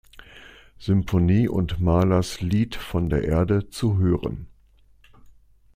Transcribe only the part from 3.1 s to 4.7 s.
der Erde“ zu hören.